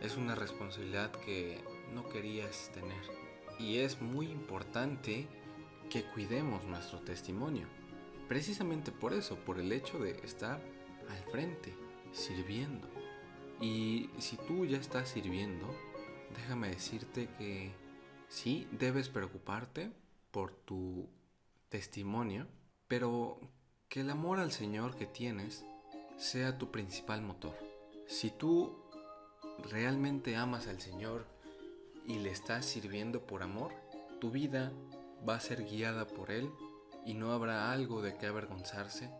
Es 0.00 0.16
una 0.16 0.34
responsabilidad 0.34 1.12
que 1.12 1.62
no 1.92 2.08
querías 2.08 2.70
tener. 2.72 3.02
Y 3.58 3.80
es 3.80 4.00
muy 4.00 4.30
importante 4.30 5.28
que 5.90 6.04
cuidemos 6.04 6.64
nuestro 6.64 7.00
testimonio. 7.00 7.68
Precisamente 8.28 8.90
por 8.90 9.12
eso, 9.12 9.36
por 9.36 9.58
el 9.58 9.72
hecho 9.72 9.98
de 9.98 10.12
estar 10.24 10.60
al 11.08 11.30
frente, 11.30 11.74
sirviendo. 12.12 12.88
Y 13.60 14.10
si 14.18 14.36
tú 14.36 14.64
ya 14.64 14.78
estás 14.78 15.10
sirviendo, 15.10 15.66
déjame 16.34 16.68
decirte 16.68 17.28
que 17.38 17.72
sí 18.28 18.66
debes 18.72 19.08
preocuparte 19.08 19.92
por 20.30 20.52
tu 20.52 21.08
testimonio, 21.68 22.46
pero 22.88 23.38
que 23.88 24.00
el 24.00 24.10
amor 24.10 24.40
al 24.40 24.52
Señor 24.52 24.96
que 24.96 25.06
tienes 25.06 25.64
sea 26.16 26.58
tu 26.58 26.70
principal 26.70 27.22
motor. 27.22 27.56
Si 28.06 28.30
tú 28.30 28.76
realmente 29.70 30.36
amas 30.36 30.66
al 30.66 30.80
Señor 30.80 31.26
y 32.06 32.18
le 32.18 32.30
estás 32.30 32.64
sirviendo 32.64 33.26
por 33.26 33.42
amor, 33.42 33.72
tu 34.20 34.30
vida 34.30 34.72
va 35.28 35.36
a 35.36 35.40
ser 35.40 35.64
guiada 35.64 36.06
por 36.06 36.30
Él 36.30 36.50
y 37.04 37.14
no 37.14 37.32
habrá 37.32 37.72
algo 37.72 38.02
de 38.02 38.16
que 38.16 38.26
avergonzarse, 38.26 39.10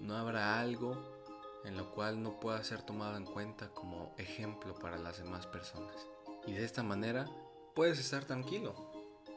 no 0.00 0.16
habrá 0.16 0.60
algo 0.60 0.96
en 1.64 1.76
lo 1.76 1.90
cual 1.90 2.22
no 2.22 2.40
pueda 2.40 2.62
ser 2.64 2.82
tomado 2.82 3.16
en 3.16 3.24
cuenta 3.24 3.68
como 3.70 4.14
ejemplo 4.16 4.74
para 4.74 4.98
las 4.98 5.18
demás 5.18 5.46
personas. 5.46 5.94
Y 6.46 6.52
de 6.52 6.64
esta 6.64 6.82
manera 6.82 7.26
puedes 7.74 7.98
estar 7.98 8.24
tranquilo, 8.24 8.74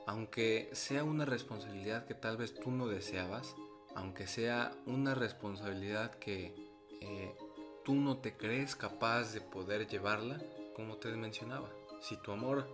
aunque 0.08 0.70
sea 0.74 1.03
una 1.03 1.25
responsabilidad 1.25 2.05
que 2.05 2.13
tal 2.13 2.38
vez 2.38 2.53
tú 2.55 2.72
no 2.72 2.88
deseabas, 2.88 3.55
aunque 3.96 4.27
sea 4.27 4.72
una 4.86 5.13
responsabilidad 5.15 6.12
que 6.15 6.55
eh, 7.01 7.36
tú 7.84 7.96
no 7.96 8.17
te 8.17 8.36
crees 8.38 8.75
capaz 8.75 9.34
de 9.34 9.41
poder 9.41 9.88
llevarla, 9.88 10.41
como 10.75 10.98
te 10.98 11.10
mencionaba. 11.10 11.70
Si 12.01 12.15
tu 12.17 12.31
amor 12.31 12.67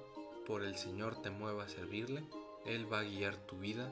por 0.46 0.64
el 0.64 0.78
Señor 0.78 1.22
te 1.22 1.30
mueve 1.30 1.64
a 1.64 1.70
servirle, 1.70 2.24
Él 2.66 2.92
va 2.92 3.00
a 3.00 3.04
guiar 3.04 3.36
tu 3.36 3.58
vida 3.58 3.92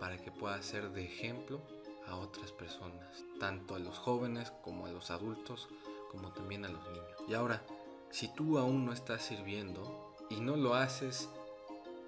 para 0.00 0.16
que 0.16 0.32
puedas 0.32 0.64
ser 0.64 0.90
de 0.90 1.04
ejemplo 1.04 1.60
a 2.08 2.16
otras 2.16 2.50
personas, 2.50 3.24
tanto 3.38 3.74
a 3.74 3.78
los 3.78 3.98
jóvenes 3.98 4.50
como 4.62 4.86
a 4.86 4.90
los 4.90 5.10
adultos, 5.10 5.68
como 6.10 6.32
también 6.32 6.64
a 6.64 6.68
los 6.68 6.82
niños. 6.88 7.06
Y 7.28 7.34
ahora, 7.34 7.62
si 8.10 8.34
tú 8.34 8.58
aún 8.58 8.86
no 8.86 8.92
estás 8.92 9.22
sirviendo 9.22 10.16
y 10.30 10.40
no 10.40 10.56
lo 10.56 10.74
haces 10.74 11.28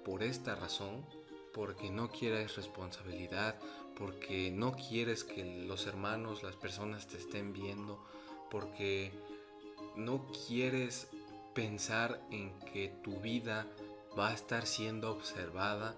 por 0.03 0.23
esta 0.23 0.55
razón, 0.55 1.05
porque 1.53 1.91
no 1.91 2.09
quieres 2.09 2.55
responsabilidad, 2.55 3.55
porque 3.95 4.51
no 4.51 4.73
quieres 4.73 5.23
que 5.23 5.65
los 5.67 5.85
hermanos, 5.85 6.41
las 6.43 6.55
personas 6.55 7.07
te 7.07 7.17
estén 7.17 7.53
viendo, 7.53 8.03
porque 8.49 9.13
no 9.95 10.25
quieres 10.47 11.07
pensar 11.53 12.19
en 12.31 12.59
que 12.71 12.89
tu 13.03 13.19
vida 13.19 13.67
va 14.17 14.29
a 14.29 14.33
estar 14.33 14.65
siendo 14.65 15.11
observada 15.11 15.95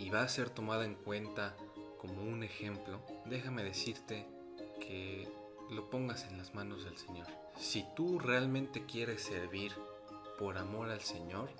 y 0.00 0.08
va 0.08 0.22
a 0.22 0.28
ser 0.28 0.48
tomada 0.48 0.86
en 0.86 0.94
cuenta 0.94 1.54
como 1.98 2.22
un 2.22 2.42
ejemplo, 2.42 3.00
déjame 3.26 3.62
decirte 3.62 4.26
que 4.80 5.28
lo 5.70 5.90
pongas 5.90 6.24
en 6.24 6.38
las 6.38 6.54
manos 6.54 6.84
del 6.84 6.96
Señor. 6.96 7.26
Si 7.58 7.84
tú 7.94 8.18
realmente 8.18 8.86
quieres 8.86 9.22
servir 9.22 9.72
por 10.38 10.56
amor 10.56 10.88
al 10.88 11.02
Señor, 11.02 11.50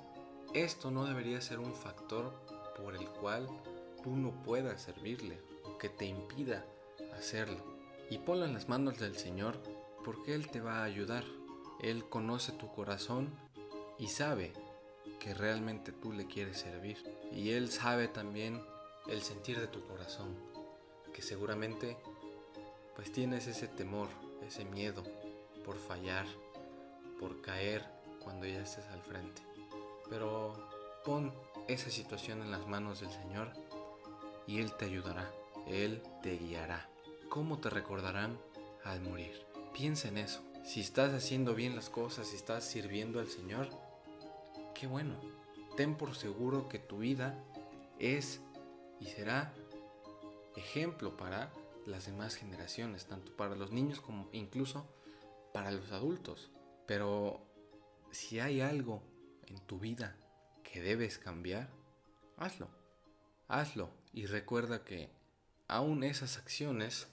esto 0.55 0.91
no 0.91 1.05
debería 1.05 1.43
ser 1.43 1.59
un 1.59 1.75
factor 1.75 2.33
por 2.83 2.97
el 2.97 3.07
cual 3.09 3.47
tú 4.03 4.17
no 4.17 4.31
puedas 4.43 4.81
servirle 4.81 5.39
o 5.65 5.77
que 5.77 5.91
te 5.91 6.07
impida 6.07 6.65
hacerlo. 7.15 7.63
Y 8.09 8.19
ponlo 8.19 8.47
en 8.47 8.55
las 8.55 8.71
manos 8.71 8.99
del 8.99 9.17
Señor 9.17 9.59
porque 10.03 10.35
Él 10.35 10.51
te 10.51 10.63
va 10.63 10.79
a 10.79 10.85
ayudar. 10.85 11.25
Él 11.81 12.09
conoce 12.09 12.53
tu 12.53 12.73
corazón 12.73 13.29
y 13.99 14.09
sabe 14.09 14.55
que 15.21 15.35
realmente 15.35 15.93
tú 15.93 16.13
le 16.13 16.27
quieres 16.27 16.59
servir. 16.59 16.99
Y 17.31 17.51
Él 17.51 17.71
sabe 17.71 18.09
también 18.09 18.61
el 19.07 19.23
sentir 19.23 19.61
de 19.61 19.69
tu 19.69 19.87
corazón, 19.87 20.35
que 21.15 21.23
seguramente 21.23 21.97
pues 22.97 23.13
tienes 23.13 23.47
ese 23.47 23.69
temor, 23.69 24.09
ese 24.45 24.65
miedo 24.65 25.05
por 25.65 25.79
fallar, 25.79 26.27
por 27.21 27.41
caer 27.41 27.85
cuando 28.19 28.47
ya 28.47 28.63
estés 28.63 28.87
al 28.87 29.03
frente. 29.03 29.43
Pero 30.09 30.69
pon 31.05 31.33
esa 31.69 31.91
situación 31.91 32.43
en 32.43 32.51
las 32.51 32.67
manos 32.67 33.01
del 33.01 33.11
Señor 33.11 33.53
y 34.47 34.59
Él 34.59 34.75
te 34.77 34.87
ayudará, 34.87 35.31
Él 35.67 36.03
te 36.23 36.37
guiará. 36.37 36.89
¿Cómo 37.29 37.59
te 37.59 37.71
recordarán 37.71 38.39
al 38.85 39.01
morir? 39.01 39.47
Piensa 39.73 40.09
en 40.09 40.19
eso. 40.19 40.43
Si 40.65 40.81
estás 40.81 41.15
haciendo 41.15 41.55
bien 41.55 41.77
las 41.77 41.89
cosas, 41.89 42.29
si 42.29 42.37
estás 42.37 42.65
sirviendo 42.65 43.21
al 43.21 43.29
Señor, 43.29 43.69
qué 44.81 44.87
bueno. 44.87 45.15
Ten 45.77 45.95
por 45.95 46.17
seguro 46.17 46.69
que 46.69 46.79
tu 46.79 47.01
vida 47.01 47.39
es 47.99 48.41
y 48.99 49.07
será 49.07 49.53
ejemplo 50.57 51.19
para 51.19 51.53
las 51.85 52.07
demás 52.07 52.35
generaciones, 52.35 53.05
tanto 53.05 53.37
para 53.37 53.55
los 53.55 53.73
niños 53.73 54.01
como 54.01 54.31
incluso 54.33 54.89
para 55.53 55.71
los 55.71 55.93
adultos. 55.93 56.51
Pero 56.87 57.47
si 58.11 58.41
hay 58.41 58.63
algo 58.63 59.03
en 59.47 59.61
tu 59.67 59.79
vida 59.79 60.17
que 60.63 60.81
debes 60.81 61.19
cambiar, 61.19 61.69
hazlo. 62.39 62.69
Hazlo 63.49 63.91
y 64.15 64.25
recuerda 64.27 64.83
que 64.83 65.11
aún 65.69 66.05
esas 66.05 66.39
acciones 66.39 67.07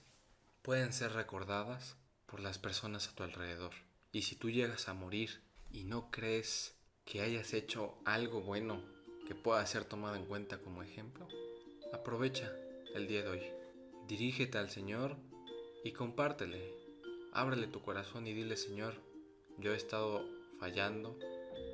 pueden 0.62 0.94
ser 0.94 1.12
recordadas 1.12 1.96
por 2.24 2.40
las 2.40 2.58
personas 2.58 3.08
a 3.08 3.14
tu 3.14 3.24
alrededor. 3.24 3.74
Y 4.10 4.22
si 4.22 4.36
tú 4.36 4.48
llegas 4.48 4.88
a 4.88 4.94
morir 4.94 5.42
y 5.70 5.84
no 5.84 6.10
crees 6.10 6.77
que 7.08 7.22
hayas 7.22 7.54
hecho 7.54 7.94
algo 8.04 8.42
bueno 8.42 8.82
que 9.26 9.34
pueda 9.34 9.64
ser 9.64 9.86
tomado 9.86 10.14
en 10.16 10.26
cuenta 10.26 10.58
como 10.58 10.82
ejemplo, 10.82 11.26
aprovecha 11.90 12.52
el 12.94 13.08
día 13.08 13.22
de 13.22 13.28
hoy. 13.30 13.42
Dirígete 14.06 14.58
al 14.58 14.68
Señor 14.68 15.16
y 15.84 15.92
compártele. 15.92 16.74
Ábrele 17.32 17.66
tu 17.66 17.80
corazón 17.80 18.26
y 18.26 18.34
dile, 18.34 18.58
Señor, 18.58 18.94
yo 19.56 19.72
he 19.72 19.76
estado 19.76 20.22
fallando, 20.60 21.18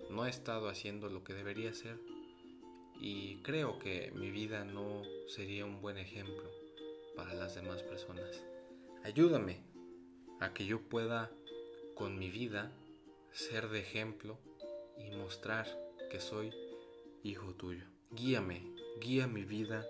no 0.09 0.25
he 0.25 0.31
estado 0.31 0.69
haciendo 0.69 1.09
lo 1.09 1.25
que 1.25 1.35
debería 1.35 1.71
hacer 1.71 1.99
y 3.01 3.39
creo 3.43 3.81
que 3.81 4.13
mi 4.15 4.31
vida 4.31 4.65
no 4.65 5.03
sería 5.27 5.65
un 5.65 5.81
buen 5.81 5.99
ejemplo 5.99 6.49
para 7.17 7.35
las 7.35 7.57
demás 7.57 7.83
personas. 7.83 8.41
Ayúdame 9.03 9.65
a 10.39 10.55
que 10.55 10.65
yo 10.65 10.81
pueda 10.81 11.33
con 11.97 12.21
mi 12.21 12.31
vida 12.31 12.71
ser 13.33 13.69
de 13.69 13.81
ejemplo 13.81 14.39
y 14.99 15.11
mostrar 15.17 15.67
que 16.11 16.21
soy 16.21 16.53
hijo 17.23 17.55
tuyo. 17.55 17.85
Guíame, 18.11 18.63
guía 19.01 19.27
mi 19.27 19.45
vida 19.45 19.87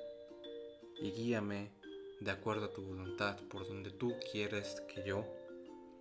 y 1.00 1.10
guíame 1.10 1.70
de 2.20 2.30
acuerdo 2.30 2.66
a 2.66 2.72
tu 2.72 2.82
voluntad 2.82 3.38
por 3.48 3.66
donde 3.66 3.90
tú 3.90 4.14
quieres 4.32 4.80
que 4.88 5.06
yo 5.06 5.24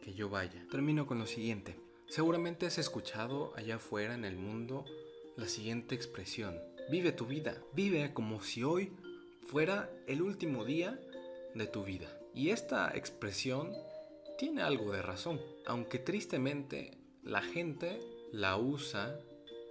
que 0.01 0.13
yo 0.13 0.29
vaya. 0.29 0.65
Termino 0.69 1.07
con 1.07 1.19
lo 1.19 1.25
siguiente. 1.25 1.75
Seguramente 2.07 2.65
has 2.65 2.77
escuchado 2.77 3.53
allá 3.55 3.75
afuera 3.75 4.13
en 4.13 4.25
el 4.25 4.35
mundo 4.35 4.85
la 5.37 5.47
siguiente 5.47 5.95
expresión. 5.95 6.59
Vive 6.89 7.13
tu 7.13 7.25
vida, 7.25 7.63
vive 7.73 8.13
como 8.13 8.41
si 8.41 8.63
hoy 8.63 8.91
fuera 9.47 9.89
el 10.07 10.21
último 10.21 10.65
día 10.65 10.99
de 11.55 11.67
tu 11.67 11.83
vida. 11.83 12.07
Y 12.35 12.49
esta 12.49 12.91
expresión 12.95 13.73
tiene 14.37 14.61
algo 14.61 14.91
de 14.91 15.01
razón, 15.01 15.39
aunque 15.65 15.99
tristemente 15.99 16.97
la 17.23 17.41
gente 17.41 17.99
la 18.33 18.57
usa 18.57 19.19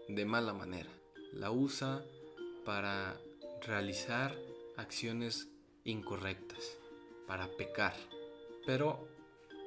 de 0.06 0.24
mala 0.24 0.52
manera. 0.52 0.88
La 1.32 1.50
usa 1.50 2.04
para 2.64 3.20
realizar 3.66 4.38
acciones 4.76 5.48
incorrectas, 5.82 6.78
para 7.26 7.48
pecar. 7.56 7.92
Pero 8.64 9.08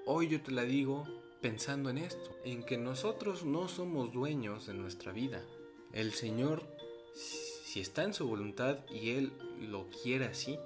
hoy 0.06 0.30
yo 0.30 0.42
te 0.42 0.52
la 0.52 0.64
digo 0.64 1.04
pensando 1.42 1.90
en 1.90 1.98
esto, 1.98 2.38
en 2.46 2.64
que 2.64 2.78
nosotros 2.78 3.44
no 3.44 3.68
somos 3.68 4.14
dueños 4.14 4.66
de 4.66 4.76
nuestra 4.76 5.12
vida. 5.12 5.44
El 5.92 6.14
Señor, 6.14 6.64
si 7.14 7.82
está 7.82 8.04
en 8.04 8.14
su 8.14 8.26
voluntad 8.26 8.80
y 8.90 9.10
Él 9.10 9.34
lo 9.60 9.90
quiere 9.90 10.24
así, 10.24 10.58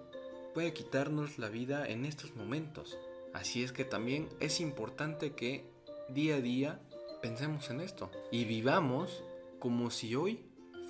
puede 0.53 0.71
quitarnos 0.71 1.39
la 1.39 1.49
vida 1.49 1.87
en 1.87 2.05
estos 2.05 2.35
momentos. 2.35 2.95
Así 3.33 3.63
es 3.63 3.71
que 3.71 3.85
también 3.85 4.29
es 4.39 4.59
importante 4.59 5.33
que 5.33 5.65
día 6.09 6.35
a 6.35 6.41
día 6.41 6.79
pensemos 7.21 7.69
en 7.69 7.81
esto 7.81 8.11
y 8.31 8.45
vivamos 8.45 9.23
como 9.59 9.91
si 9.91 10.15
hoy 10.15 10.39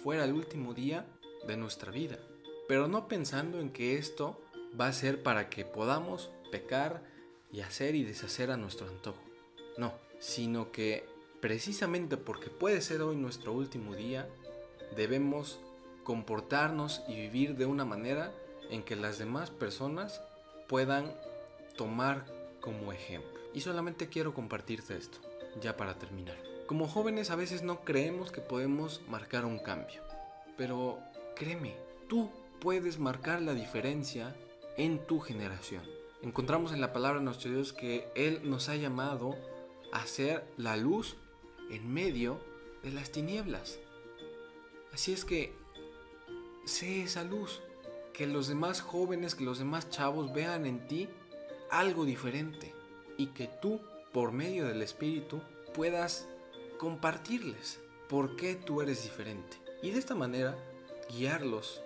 fuera 0.04 0.26
el 0.26 0.34
último 0.34 0.74
día 0.74 1.06
de 1.48 1.58
nuestra 1.58 1.92
vida. 1.92 2.18
Pero 2.68 2.88
no 2.88 3.08
pensando 3.08 3.60
en 3.60 3.72
que 3.72 3.98
esto 3.98 4.40
va 4.80 4.88
a 4.88 4.94
ser 4.94 5.24
para 5.24 5.50
que 5.50 5.66
podamos 5.66 6.30
pecar 6.52 7.04
y 7.52 7.62
hacer 7.62 7.96
y 7.96 8.04
deshacer 8.04 8.52
a 8.52 8.58
nuestro 8.58 8.88
antojo. 8.88 9.22
No, 9.78 9.94
sino 10.20 10.72
que 10.72 11.06
precisamente 11.42 12.18
porque 12.18 12.50
puede 12.50 12.82
ser 12.82 13.02
hoy 13.02 13.16
nuestro 13.16 13.54
último 13.54 13.96
día, 13.96 14.28
debemos 14.96 15.60
comportarnos 16.04 17.02
y 17.08 17.16
vivir 17.16 17.56
de 17.56 17.66
una 17.66 17.86
manera 17.86 18.34
en 18.70 18.84
que 18.84 18.96
las 18.96 19.18
demás 19.18 19.50
personas 19.50 20.22
puedan 20.68 21.14
tomar 21.76 22.26
como 22.62 22.92
ejemplo. 22.92 23.40
Y 23.54 23.62
solamente 23.62 24.10
quiero 24.10 24.34
compartirte 24.34 24.96
esto, 24.96 25.20
ya 25.62 25.78
para 25.78 25.98
terminar. 25.98 26.38
Como 26.68 26.88
jóvenes 26.88 27.32
a 27.32 27.36
veces 27.36 27.64
no 27.64 27.82
creemos 27.82 28.32
que 28.32 28.42
podemos 28.42 29.02
marcar 29.08 29.46
un 29.46 29.60
cambio, 29.60 30.02
pero 30.58 31.00
créeme, 31.36 31.76
tú 32.08 32.30
puedes 32.60 33.00
marcar 33.00 33.42
la 33.42 33.54
diferencia 33.54 34.36
en 34.78 35.00
tu 35.06 35.20
generación. 35.20 35.84
Encontramos 36.22 36.74
en 36.74 36.82
la 36.82 36.94
palabra 36.94 37.20
de 37.20 37.26
nuestro 37.26 37.52
Dios 37.52 37.74
que 37.74 38.08
Él 38.16 38.42
nos 38.44 38.70
ha 38.70 38.76
llamado 38.76 39.36
a 39.92 40.06
ser 40.06 40.46
la 40.58 40.78
luz 40.78 41.16
en 41.72 41.92
medio 41.92 42.40
de 42.84 42.92
las 42.92 43.12
tinieblas. 43.12 43.80
Así 44.94 45.14
es 45.14 45.26
que 45.26 45.54
sé 46.66 47.04
esa 47.04 47.24
luz, 47.24 47.62
que 48.14 48.28
los 48.28 48.48
demás 48.48 48.82
jóvenes, 48.82 49.36
que 49.36 49.44
los 49.44 49.60
demás 49.60 49.90
chavos 49.90 50.34
vean 50.34 50.66
en 50.66 50.88
ti 50.88 51.08
algo 51.72 52.06
diferente 52.06 52.74
y 53.18 53.28
que 53.28 53.48
tú, 53.48 53.80
por 54.20 54.34
medio 54.34 54.68
del 54.68 54.82
Espíritu, 54.82 55.42
puedas 55.74 56.28
compartirles 56.78 57.80
por 58.10 58.36
qué 58.36 58.56
tú 58.56 58.82
eres 58.82 59.04
diferente. 59.04 59.56
Y 59.82 59.92
de 59.92 60.00
esta 60.00 60.14
manera, 60.14 60.58
guiarlos, 61.10 61.82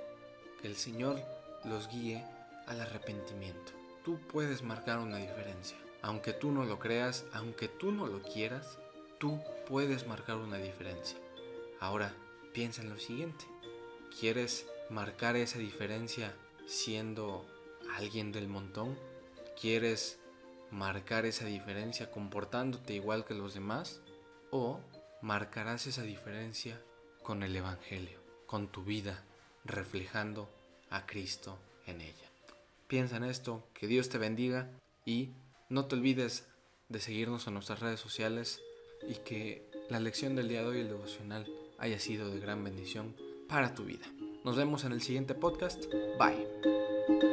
que 0.59 0.67
el 0.67 0.75
Señor 0.75 1.21
los 1.63 1.87
guíe 1.89 2.25
al 2.65 2.81
arrepentimiento. 2.81 3.73
Tú 4.03 4.17
puedes 4.19 4.63
marcar 4.63 4.97
una 4.97 5.17
diferencia. 5.17 5.77
Aunque 6.01 6.33
tú 6.33 6.49
no 6.49 6.65
lo 6.65 6.79
creas, 6.79 7.23
aunque 7.33 7.67
tú 7.67 7.91
no 7.91 8.07
lo 8.07 8.23
quieras, 8.23 8.79
tú 9.19 9.39
puedes 9.67 10.07
marcar 10.07 10.37
una 10.37 10.57
diferencia. 10.57 11.19
Ahora, 11.79 12.15
piensa 12.51 12.81
en 12.81 12.89
lo 12.89 12.97
siguiente. 12.97 13.45
¿Quieres 14.19 14.65
marcar 14.89 15.35
esa 15.35 15.59
diferencia 15.59 16.33
siendo 16.65 17.45
alguien 17.95 18.31
del 18.31 18.47
montón? 18.47 18.97
¿Quieres 19.61 20.17
marcar 20.73 21.25
esa 21.25 21.45
diferencia 21.45 22.11
comportándote 22.11 22.93
igual 22.93 23.25
que 23.25 23.33
los 23.33 23.53
demás? 23.53 24.01
¿O 24.51 24.79
marcarás 25.21 25.87
esa 25.87 26.03
diferencia 26.03 26.81
con 27.23 27.43
el 27.43 27.55
Evangelio, 27.55 28.19
con 28.45 28.67
tu 28.67 28.83
vida, 28.83 29.23
reflejando 29.63 30.49
a 30.89 31.05
Cristo 31.05 31.57
en 31.85 32.01
ella? 32.01 32.29
Piensa 32.87 33.17
en 33.17 33.23
esto, 33.23 33.67
que 33.73 33.87
Dios 33.87 34.09
te 34.09 34.17
bendiga 34.17 34.69
y 35.05 35.31
no 35.69 35.85
te 35.85 35.95
olvides 35.95 36.47
de 36.89 36.99
seguirnos 36.99 37.47
en 37.47 37.53
nuestras 37.53 37.79
redes 37.79 37.99
sociales 37.99 38.61
y 39.07 39.15
que 39.15 39.69
la 39.89 39.99
lección 39.99 40.35
del 40.35 40.49
día 40.49 40.61
de 40.61 40.67
hoy, 40.67 40.79
el 40.79 40.89
devocional, 40.89 41.47
haya 41.77 41.99
sido 41.99 42.29
de 42.29 42.39
gran 42.39 42.63
bendición 42.63 43.15
para 43.47 43.73
tu 43.73 43.83
vida. 43.83 44.05
Nos 44.43 44.55
vemos 44.55 44.83
en 44.83 44.91
el 44.91 45.01
siguiente 45.01 45.33
podcast. 45.35 45.85
Bye. 46.19 47.32